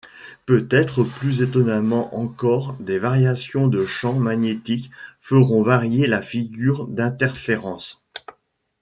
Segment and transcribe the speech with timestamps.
[0.47, 4.89] Peut-être plus étonnamment encore, des variations du champ magnétique
[5.19, 8.01] feront varier la figure d'interférence.